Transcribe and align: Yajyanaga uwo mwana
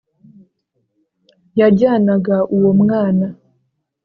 Yajyanaga 1.59 2.37
uwo 2.55 2.69
mwana 2.81 3.27